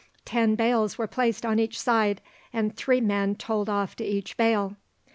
Ten 0.25 0.55
bales 0.55 0.97
were 0.97 1.05
placed 1.05 1.45
on 1.45 1.59
each 1.59 1.79
side, 1.79 2.21
and 2.51 2.75
three 2.75 3.01
men 3.01 3.35
told 3.35 3.69
off 3.69 3.95
to 3.97 4.03
each 4.03 4.35
bale. 4.35 4.75